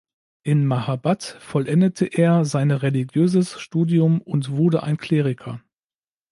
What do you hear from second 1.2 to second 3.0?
vollendete er seine